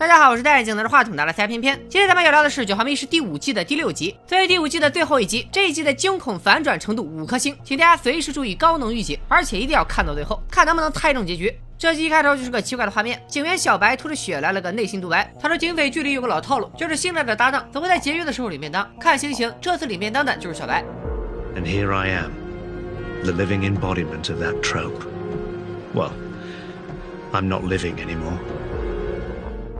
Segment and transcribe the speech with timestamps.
[0.00, 1.78] 大家好，我是戴眼镜拿着话筒拿着塞片片。
[1.90, 11.54] 今天咱们要聊的是《九号密室》第五季的第六集，作为第五季的最后一集，这一集的惊恐反转程度五颗星，请大家随时注意高能预警，而且一定要看到最后，看能不能猜中结局。
[11.76, 15.30] 这集一开头就是个奇怪的画面，警员小白吐着血来了个内心独白。
[15.38, 18.90] 他说警匪剧里有个老套路，就是新来的搭档总会在节约的时候领便当。
[18.98, 20.82] 看行刑，这次领便当的就是小白。
[21.54, 22.30] And here I am,
[23.22, 25.04] the living embodiment of that trope.
[25.94, 26.12] Well,
[27.32, 28.38] I'm not living anymore.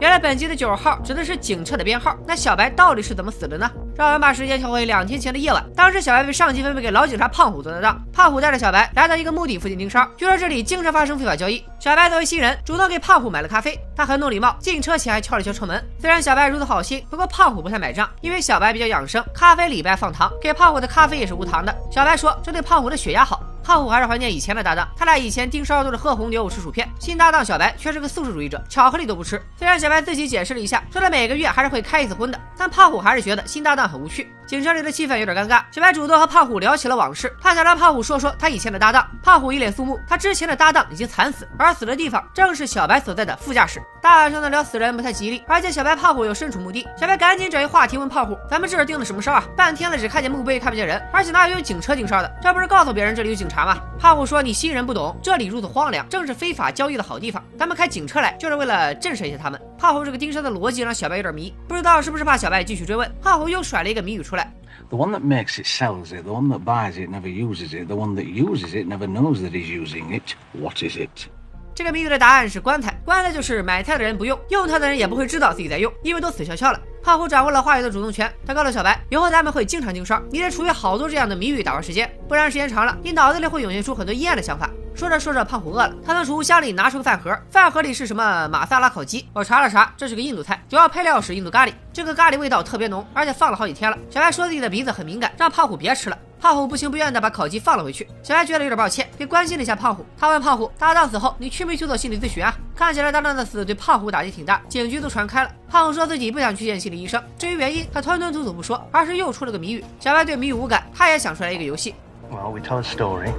[0.00, 3.70] 原来本集的九号指的是警车的编号，那小白到底是怎么死的呢？
[3.94, 11.62] 让我们把时间调回两天前的夜晚，当时小白被上级分配给老警察胖虎做的当，胖虎带着小白来到一个墓地附近盯梢，据说这里经常发生非法交易。
[11.78, 15.84] 小白作为新人，主动给胖虎买了咖啡，他很懂礼貌，进车前还敲了敲车门。
[16.00, 21.76] 虽然小白如此好心，不过胖虎不太买账，因为小白比较养生，咖啡里边放糖，给胖虎的咖啡也是无糖的。
[21.92, 23.42] 小白说这对胖虎的血压好。
[23.70, 29.40] 胖虎还是怀念以前的搭档，他俩以前盯梢都是喝红牛吃薯片，新搭档小白却是个素食主义者，巧克力都不吃。
[29.56, 34.30] 虽然小白自己解释了一下，说他每个月还是会开一次荤的，但胖虎还是觉得新搭档很无趣。
[34.46, 39.08] 警车里的气氛有点尴尬，小白主动和胖虎聊起了往事，他想让胖虎说说他以前的搭档。
[39.22, 43.80] 胖虎一脸肃穆，他之前的搭档已经惨死，而死的地方正是小白所在的副驾驶。
[44.02, 49.44] 大晚上的聊死人不太吉利，而且小白胖虎又身处墓地，小白赶紧转移话题问胖虎：“咱们这是定的什么梢啊？
[49.56, 52.30] 半天了只看见墓碑看不见人，而且哪有用警车盯梢的？
[52.42, 57.42] 这不是告诉别人这里有警察吗？”胖虎说：“你新人不懂，这里如此荒凉，正是非法交易的好地方。
[57.58, 64.52] 咱们开警车来就是为了震慑一下他们。”胖虎这个盯梢的逻辑让小白有点迷，不知道是不是怕小白继续追问，胖虎又甩了一个谜语出来。
[64.90, 66.22] The one that makes it sells it.
[66.22, 67.86] The one that buys it never uses it.
[67.86, 70.34] The one that uses it never knows that he's using it.
[70.52, 71.28] What is it?
[71.74, 73.00] 这个谜语的答案是棺材。
[73.06, 76.78] 棺材就是买菜的人不用，用它的人也不会知道自己在用，因为都死翘翘了。
[77.02, 84.68] 胖虎掌握了话语的主动权，他告诉小白，以后咱们会经常盯梢，你得储备好多这样的谜语打发时间，不然时间长了，你脑子里会涌现出很多阴暗的想法。
[84.94, 88.46] 说着说着，胖虎饿了，他从储物箱里拿出个饭盒，饭盒里是什么？
[88.48, 89.26] 马萨拉烤鸡。
[89.32, 91.72] 我查了查，这是个印度菜，主要配料是印度咖喱。
[91.92, 93.96] 这个咖喱味道特别浓，而且放了好几天了。
[94.10, 96.18] 小白说自己的鼻子很敏感，让胖虎别吃了。
[96.40, 98.06] 胖虎不情不愿地把烤鸡放了回去。
[98.22, 100.04] 小白觉得有点抱歉，便关心了一下胖虎。
[100.18, 105.50] 他问胖虎：“搭档死后，你去没去做心理咨询啊？”看起来搭档的死对胖虎打击挺大，警局都传开了。
[105.68, 109.84] 胖虎说自己不想去见心理医生，至于原因，他吞吞吐吐不说，而是又出了个谜语。
[109.98, 111.94] 小白对谜语无感，他也想出来一个游戏。
[112.30, 113.32] Well, we tell a story.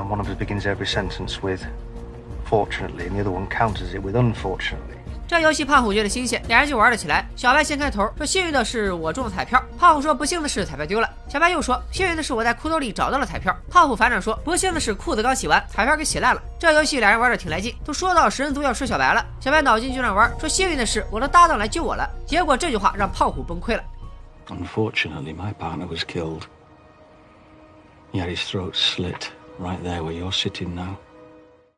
[0.00, 1.62] And one of us begins every sentence with
[2.48, 4.96] fortunately, and the other one counters it with unfortunately.
[5.28, 7.28] 这游戏胖虎觉得新鲜，俩人就玩了起来。
[7.36, 19.24] 小白先开头说：“幸运的是我中了彩票。”胖虎说：“不幸的是彩票丢了。”小白又说：“幸运的是我在裤兜里找到了彩票。”胖虎反转说：“不幸的是裤子刚洗完，彩票给洗烂了。”这游戏俩人玩的挺来劲，都说到食人族要吃小白了。
[19.38, 23.84] 小白脑筋就转弯说：“幸运的是我的搭档来救我了。”结果这句话让胖虎崩溃了。
[24.48, 26.42] Unfortunately, my partner was killed.
[28.12, 29.28] He had his throat slit
[29.60, 30.96] right there where you're sitting now.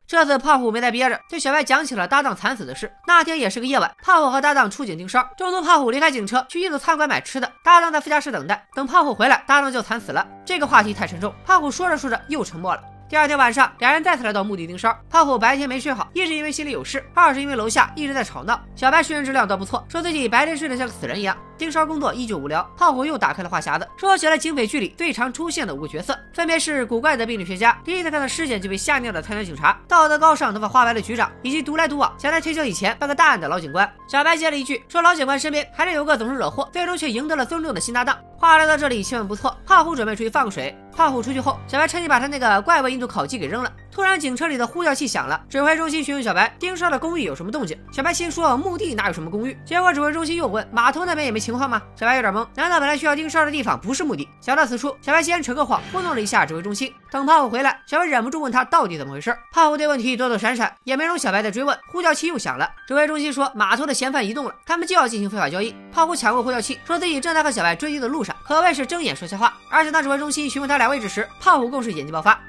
[0.05, 2.91] 这次胖虎没再憋着，对小白讲起了搭档惨死的事。
[3.07, 8.67] 那天也是个夜晚，胖虎和搭档出警盯梢，中途胖虎离开警车去印度餐馆买吃的，搭档在副驾驶等待。
[8.75, 10.27] 等胖虎回来，搭档就惨死了。
[10.45, 12.83] 这个话题太沉重，胖虎说着说着又沉默了。
[13.09, 14.97] 第二天晚上，两人再次来到墓地盯梢。
[15.09, 18.59] 胖虎白天没睡好，一是因为心里有事，二是因为楼下一直在吵闹。
[18.75, 21.37] 小白睡眠质量倒不错，说自己白天睡得像个死人一样。
[21.55, 22.67] 盯梢工作依旧无聊。
[22.75, 33.89] 胖虎又打开了话匣子，说起了警匪剧里最常出现的五个角色，分别是古怪的病理学家、第一次看到尸检就被吓尿的菜鸟警察、道德高尚、头发花白的局长，以及独来独往想在退休以前办个大案的老警官。
[34.07, 38.17] 小白接了一句，说老警官身边还是有个总是惹祸，最终却赢得了尊重的新搭档。
[38.43, 39.55] 话聊到这里，气氛不错。
[39.65, 40.77] 胖虎准备出去放水。
[40.91, 43.71] 胖虎出去后，小白趁机把他那个怪味印度烤鸡给扔了。
[43.93, 45.39] 突然，警车里的呼叫器响了。
[45.47, 47.77] 指挥中心询问小白，盯梢的公寓有什么动静？
[47.91, 49.55] 小白心说墓地哪有什么公寓？
[49.63, 51.79] 结果指挥中心又问码头那边也没情况吗？
[51.95, 54.27] 小白有点懵，难道本来需要盯梢的地方不是墓地？
[54.41, 56.91] 想到此处，小白先扯个谎，糊弄了一下指挥中心。
[57.11, 59.37] 等胖虎回来，小白忍不住问他到底怎么回事。
[59.51, 61.77] 胖虎对问题躲躲闪闪，也没容小白再追问。
[61.91, 65.75] 呼叫器又响了，指挥中心说码头的嫌犯移动了，他们就要进行非法交易。
[65.91, 69.53] 胖虎抢过呼叫器，说自己正在和小白追击的路上，可谓是睁眼说瞎话。
[69.69, 72.39] 而且当指挥中心询问他俩位置时，胖虎更是演技爆发。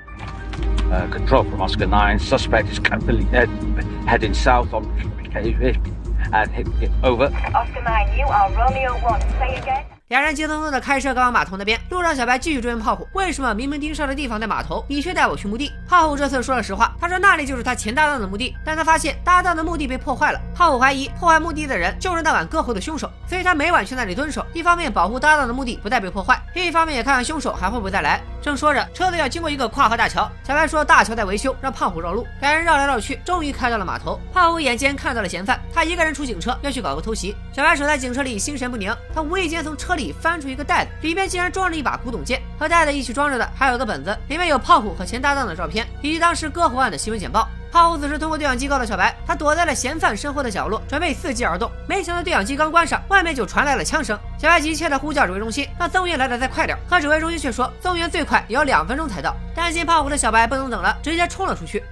[0.95, 2.21] Uh, control from Oscar 9.
[2.21, 3.47] Suspect is currently uh,
[4.07, 4.85] heading south on.
[5.35, 7.25] And hit, hit, over.
[7.53, 9.21] Oscar 9, you are Romeo 1.
[9.21, 9.94] Say again.
[10.15, 15.73] 两人急匆匆的开车赶往码头那边，路上小白继续追问胖虎，为什么明明盯梢的地方在码头，你却带我去墓地？
[15.89, 20.41] 胖虎这次说了实话，他说那里就是他前搭档的墓地，但他发现搭档的墓地被破坏了。
[20.55, 28.21] 胖虎怀疑破坏墓地的人就是那晚割喉的凶手，所以他每晚去那里蹲守，一方面保护搭档的墓地不再被破坏，另一方面也看看凶手还会不会再来。
[28.41, 32.25] 正说着，车子要经过一个跨河大桥，小白说大桥在维修，让胖虎绕路。
[32.41, 34.21] 两人绕来绕去，终于开到了码头。
[34.33, 37.35] 胖虎眼尖看到了嫌犯，他一个人出警车要去搞个偷袭。
[37.53, 47.49] 小白守在警车里心神不宁，他无意间从车里翻出一个袋子，里面竟然装着一把古董剑，和袋子一起装着的还有个本子，里面有胖虎和前搭档的照片，以及当时割喉案的新闻简报。
[47.73, 51.69] 胖虎此时通过对讲机告诉小白，他躲在了嫌犯身后的角落，准备伺机而动。
[51.89, 54.17] 没想到对讲机刚关上，外面就传来了枪声。
[54.39, 56.79] 小白急切地呼叫指挥中心，让增援来的再快点。
[56.89, 59.35] 可指挥中心却说，增援最快也要两分钟才到。
[59.57, 61.83] 担心胖虎的小白不能等了，直接冲了出去。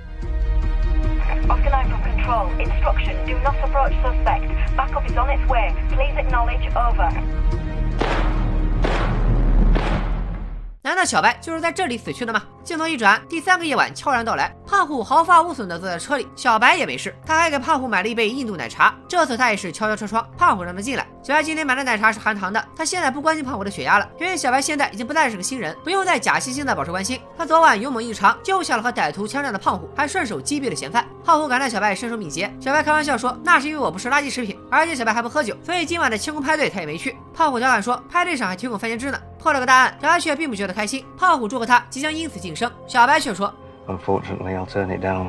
[10.82, 12.43] 难道小白就是在这里死去的吗？
[12.64, 14.55] 镜头一转，第三个夜晚悄然到来。
[14.67, 17.14] 胖虎毫发无损地坐在车里，小白也没事。
[17.26, 18.94] 他还给胖虎买了一杯印度奶茶。
[19.09, 21.06] 这次他也是敲敲车窗，胖虎让他进来。
[21.23, 22.64] 小白今天买的奶茶是含糖的。
[22.76, 27.20] 他现在不关心胖虎的血压了，因为小白现在已经不再是个新人，不用再假惺惺地保持关心。
[27.37, 31.05] 他昨晚勇猛异常，救下了和歹徒枪战的胖虎，还顺手击毙了嫌犯。
[31.25, 32.53] 胖虎感叹小白身手敏捷。
[32.61, 37.17] 小白开玩笑说，那是因为我不是垃圾食品，而且小白还不喝酒，所以今晚的庆功派对他也没去。
[37.35, 39.19] 胖虎调侃说，派对上还提供番茄汁呢。
[39.38, 41.05] 破了个大案，小白却并不觉得开心。
[41.19, 43.50] 胖虎祝贺他即将因此进晋升，小白却说
[43.88, 45.28] Unfortunately, I'll turn it down.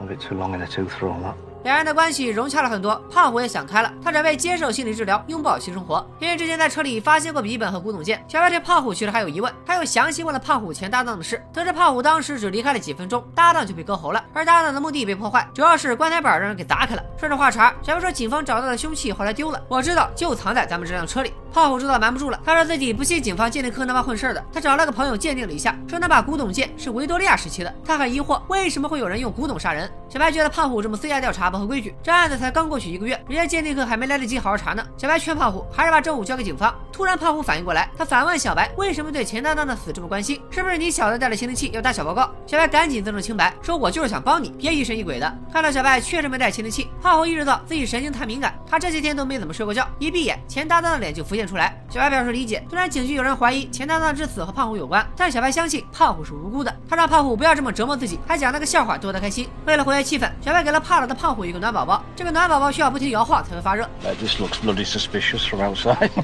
[0.00, 1.34] A bit too long in the tooth for all that.
[1.62, 6.04] 两人的关系融洽了很多，胖虎也想开了，他准备接受心理治疗，拥抱新生活。
[6.18, 17.02] 因为之前在车里发现过笔记本和古董件，小白对胖虎其实还有疑问，他又详细问了胖虎前搭档的事，得知胖虎当时只离开了几分钟，搭档就被割喉了，而搭档的墓地被破坏，主要是棺材板让人给砸开了。
[17.16, 21.32] 顺着话茬，小白说警方找到的凶器后来丢了，我知道就藏在咱们这辆车里。
[21.56, 27.74] 胖虎知道瞒不住了，他说自己不信警方鉴定科那帮混事儿的，他找了个朋友鉴定了一下，说那把古董剑是维多利亚时期的。
[27.82, 29.90] 他很疑惑，为什么会有人用古董杀人？
[30.06, 34.86] 小白觉得胖虎这么私下调查不合规矩，这案子才刚过去一个月，人家鉴定科还没来得及好好查呢。
[34.98, 36.74] 小白劝胖虎还是把证物交给警方。
[36.92, 40.38] 突然胖虎反应过来，他反问小白为什么对钱担当的死这么关心？
[40.50, 42.30] 是不是你小子带了窃听器要打小报告？
[42.46, 45.38] 小白赶紧自证清白，说我就是想帮你，别疑神疑鬼的。
[45.50, 51.78] 看到小白确实没带窃听器，胖虎意识到自己神经太敏感，他这些天都没怎么睡过觉，一闭眼钱担当的脸就浮现出来。
[51.88, 56.74] 小白表示理解，虽然警局有人怀疑钱大当之死和胖虎有关，但小白相信胖虎是无辜的。
[56.88, 59.48] 他让胖虎不要这么折磨自己，还讲了个笑话逗他开心。
[59.64, 63.88] 为了活跃气氛，小白给了怕冷的胖虎一个暖宝宝，这个暖宝宝需要不停摇晃才会发热。
[64.02, 66.10] That just looks bloody suspicious from outside.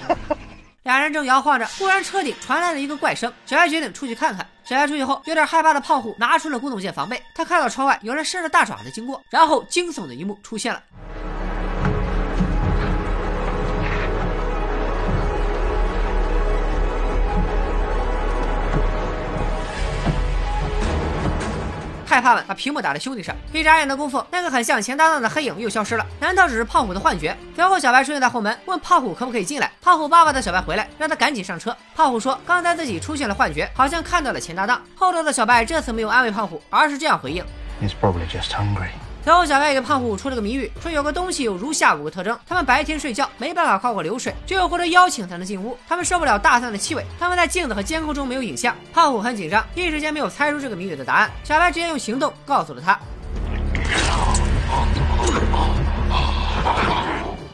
[0.82, 3.32] 俩人正摇晃着，忽然车顶传来了一个怪声。
[3.46, 4.44] 小白决定出去看看。
[4.64, 7.22] 小白出去后，有点害怕的胖虎拿出了古董剑防备。
[7.36, 10.82] 他看到窗外有人伸着大爪子经过，然后惊悚的一幕出现了。
[22.12, 26.04] 害怕了把屏幕打在兄弟上，一眨眼的功夫，那个很像前搭档的黑影又消失了。
[26.20, 27.34] 难道只是胖虎的幻觉？
[27.56, 29.72] 随后，小白出现在后门，问胖虎可不可以进来。
[29.80, 31.74] 胖虎爸爸的小白回来，让他赶紧上车。
[31.96, 34.82] 胖虎说，刚才自己出现了幻觉，好像看到了前搭档。
[34.94, 37.42] 后头的小白这次没有安慰胖虎，而是这样回应。
[37.80, 38.90] He's probably just hungry.
[39.24, 48.74] 随后，小白给胖虎出了个谜语，说有个东西有如下五个特征：他们白天睡觉没办法跨过流水，只有获得邀请才能进屋；他们受不了大蒜的气味；他们在镜子和监控中没有影像。
[48.92, 51.30] 胖虎很紧张，一时间没有猜出这个谜语的答案。
[51.44, 52.98] 小白直接用行动告诉了他。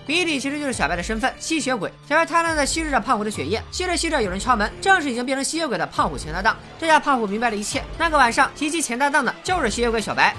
[0.06, 1.92] 比利其实就是小白的身份，吸血鬼。
[2.08, 6.56] 小白贪婪的吸食着胖虎的血液，吸着吸着有人敲门，正是已经变成吸血鬼的胖虎前搭档。
[6.80, 7.84] 这下胖虎明白了一切。
[7.98, 10.34] 那个晚上袭击前搭档的就是吸血鬼小白。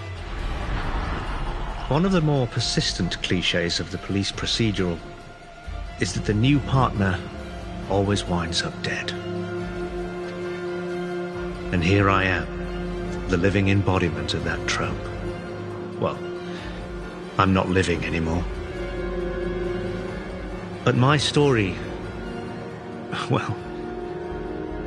[1.90, 5.00] One of the more persistent cliches of the police procedural
[6.00, 7.20] is that the new partner
[7.90, 9.12] always winds up dead.
[11.74, 15.04] And here I am, the living embodiment of that trope.
[16.00, 16.20] Well,
[17.40, 18.46] I'm not living anymore.
[20.86, 21.76] But my story,
[23.32, 23.58] well,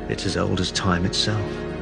[0.07, 1.72] it's as old as time itself.《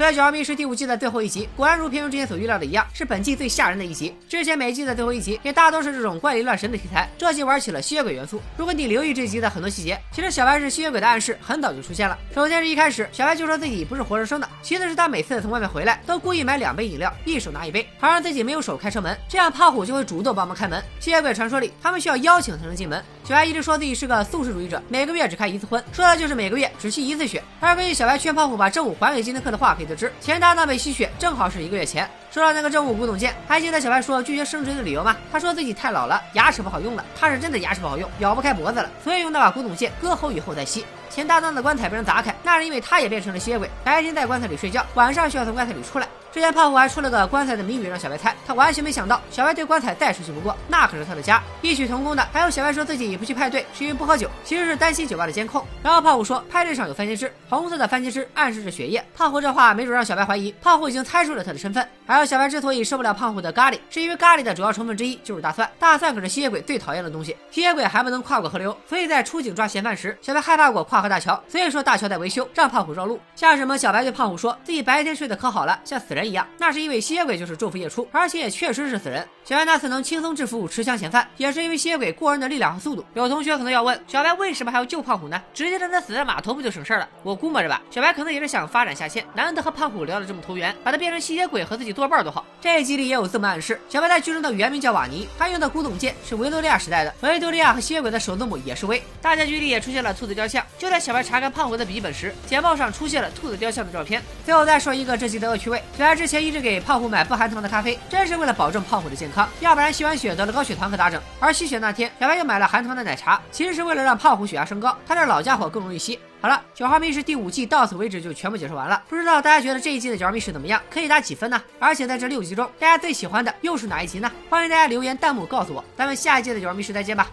[0.00, 4.16] 最小秘是第五季的最后一集，果然如片中之前所预料的一样，是本季最吓人的一集。
[4.30, 8.40] 之前每季的最后一集也大多是这种怪力乱神的题材，这集玩起了吸血鬼元素。
[8.56, 12.16] 如果你留意这集的很多细节，其实小白是吸血鬼的暗示很早就出现了。
[12.34, 20.82] 首先是一开始，小白就说自己不是活生生的；其次是他每次从外面回来，都故意买两杯饮料，一手拿一杯，好让自己没有手开车门，这样胖虎就会主动帮忙开门。
[20.98, 23.04] 吸血鬼传说里，他们需要邀请才能进门。
[23.22, 27.42] 小白一直说自己是个素食主义者，每个月只开一次荤，说的就是每个月只吸一次血。
[27.60, 32.08] 而根据小白劝胖虎把证物还给金德克的话可以得知，钱搭档被吸血正好是一个月前。
[32.30, 35.16] 说到那个政务古董剑，还记得小白说拒绝升职的理由吗？
[35.32, 37.04] 他说自己太老了，牙齿不好用了。
[37.18, 40.86] 他是真的牙齿不好用，咬不开脖子了，所以用那把古董剑割喉以后再吸。
[41.10, 46.06] 钱大当的棺材被人砸开，那是因为他也变成了吸血鬼，白天在棺材里睡觉，晚上需要从棺材里出来。
[46.32, 51.42] 之前胖虎还出了个棺材的谜语让小白猜，他完全没想到小白对棺材再熟悉不过，那可是他的家。
[51.60, 55.66] 异曲同工的还有小白说自己不去派对是因为不喝酒，其实是担心酒吧的监控。
[55.82, 59.04] 然后胖虎说派对上有番茄汁，红色的番茄汁暗示着血液。
[59.14, 61.86] 胖虎这话没准让小白怀疑胖虎已经猜出了他的身份。
[62.06, 67.36] 还有小白之所以受不了胖虎的咖喱，是因为咖喱的主要成分之一就是大蒜，大蒜可是吸血鬼最讨厌的东西。
[67.50, 73.20] 吸血鬼还不能跨过河流，所以在出警抓嫌犯时，小白害怕过跨河大桥，所以说大桥在维修，让胖虎绕路。
[73.34, 79.26] 像什么小白对胖虎说自己白天睡得可好了，像死人人一样，那是因为吸血鬼就是昼伏夜出，而且也确实是死人。
[79.50, 83.04] 小白那次能轻松制服持枪嫌犯，也是因为吸血鬼过人的力量和速度。
[83.14, 85.42] 有同学可能要问，小白为什么还要救胖虎呢？
[85.52, 87.08] 直接让他死在码头不就省事了？
[87.24, 92.46] 我估摸着吧，小白可能也是想发展下线，难得和胖虎聊得这么投缘，把他变成吸血鬼和自己作伴多好。
[92.60, 99.02] 这一集里也有这么暗示，小白在剧中的原名叫瓦尼，他用的古董剑是维多利亚时代的，维多利亚和吸血鬼的首字母也是 V。
[99.20, 104.22] 大结局里也出现了兔子雕像，就在小白查看胖虎的笔记本时，简报上出现了兔子雕像的照片。
[104.44, 111.20] 最后再说一个这集的恶趣味，小白之前一直给胖虎买不含糖的咖啡，真是为了保证胖虎的健康，要不然吸完血得了高血糖可咋整？
[111.38, 116.18] 而吸血那天，小白又买了含糖的奶茶，其实是为了让胖虎血压升高，他这老家伙更容易吸。
[116.40, 119.02] 好了，九号密室第五季到此为止就全部解说完了。
[119.08, 120.80] 不知道大家觉得这一季的九号密室怎么样？
[120.90, 121.62] 可以打几分呢？
[121.78, 124.30] 而且在这六集中，大家最喜欢的又是哪一集呢？
[124.48, 125.84] 欢迎大家留言弹幕告诉我。
[125.96, 127.26] 咱们下一季的九号密室再见吧，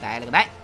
[0.00, 0.55] 拜了个拜。